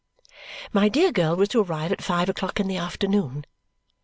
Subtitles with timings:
[0.73, 3.45] My dear girl was to arrive at five o'clock in the afternoon.